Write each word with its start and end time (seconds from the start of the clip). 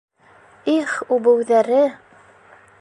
Их, 0.77 0.95
үбеүҙәре! 1.17 1.85